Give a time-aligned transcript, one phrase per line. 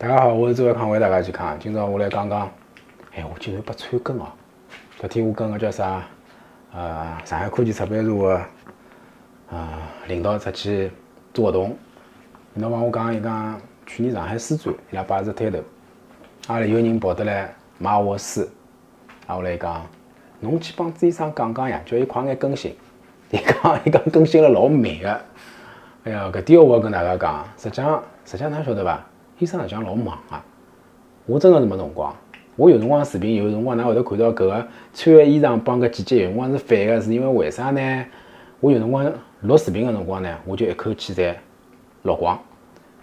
[0.00, 1.58] 大家好，我是周伟康，为大家健康。
[1.58, 2.48] 今朝我来讲讲，
[3.16, 4.28] 哎，我竟然被催更哦！
[4.96, 6.04] 昨天我跟个叫啥，
[6.72, 8.40] 呃，上海科技出版社个，
[9.50, 9.68] 呃，
[10.06, 10.92] 领导出去
[11.34, 11.76] 做活动，
[12.54, 15.58] 领导帮我讲，伊讲去年上海书展，伊拉摆只摊头，
[16.46, 18.48] 阿拉有人跑得来买我个书，
[19.26, 19.84] 啊，我来讲，
[20.38, 22.70] 侬去帮朱医生讲讲呀，叫伊快眼更新。
[23.32, 25.20] 伊讲，伊讲更新了老慢个。
[26.04, 29.04] 哎呀，搿点我要跟大家讲，实际上，实际上哪晓得伐？
[29.38, 30.44] 医生实际上老忙啊，
[31.26, 32.14] 我真个是没辰光。
[32.56, 38.04] 我有辰光视频，有辰光㑚会得看到搿个穿个衣裳帮搿季节有辰光是反个，是因为为啥呢？
[38.58, 41.34] 我有辰光录视频个辰光呢，我就一口气侪
[42.02, 42.36] 录光。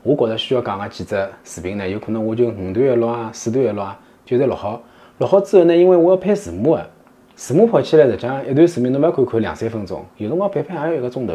[0.03, 4.81] 我觉着需要讲个几只视频呢，有可能我就五段一录啊，四段一录啊，就侪录好。
[5.19, 6.85] 录好之后呢，因为我要配字幕个，
[7.35, 11.33] 字幕跑起来实际上一段视频侬覅看看两三分钟，有辰光配配也要一个钟头。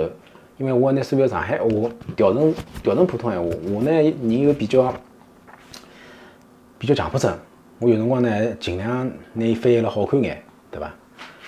[0.61, 1.67] 因为我拿所有上海话
[2.15, 4.93] 调成调成普通闲话，我呢人又比较
[6.79, 7.35] 比较强迫症，
[7.79, 10.93] 我有辰光呢尽量拿伊翻译了好看眼，对伐？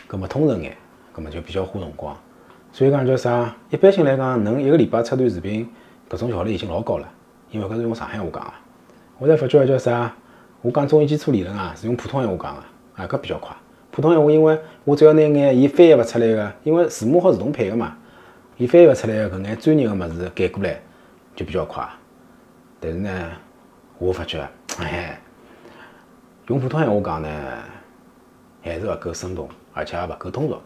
[0.09, 0.75] 搿么通顺眼，
[1.15, 2.17] 搿么就比较花辰光。
[2.73, 3.55] 所以讲叫啥？
[3.69, 5.69] 一般性来讲，能一个礼拜出段视频，
[6.09, 7.07] 搿种效率已经老高了。
[7.51, 8.53] 因为搿是用上海话讲个。
[9.19, 10.11] 我才发觉叫啥？
[10.63, 13.55] 我讲中医基础理论啊，是用普通闲话讲个，啊搿比较快。
[13.91, 17.99] 普通闲话，因为我只要拿眼伊翻译勿出来个，因为字幕好自动配个嘛。
[18.63, 20.81] 伊翻译勿出来搿眼专业个物事改过来
[21.35, 21.85] 就比较快，
[22.79, 23.11] 但是呢，
[23.99, 25.21] 我发觉，哎，
[26.47, 27.29] 用普通闲话讲呢，
[28.63, 30.63] 还是勿够生动，而且也勿够通俗。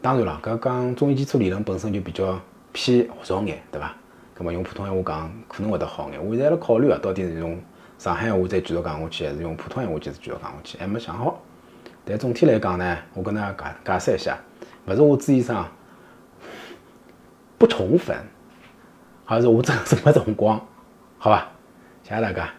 [0.00, 3.92] 当然了，搿讲中医基础理论本身就比较偏学术眼，对伐？
[4.32, 6.24] 葛末用普通闲话讲可能会得好眼。
[6.24, 7.60] 我现在辣考虑啊，到底是用
[7.98, 11.42] 上海话再继续讲下去，还是用普通闲话继续继续讲下去，还没想好。
[12.04, 14.38] 但总体来讲呢，我跟大家解解释一下，
[14.86, 15.66] 勿是我朱医生。
[17.60, 18.16] 不宠粉，
[19.22, 20.58] 还是我真的是没辰光，
[21.18, 21.52] 好吧？
[22.02, 22.50] 谢谢大家。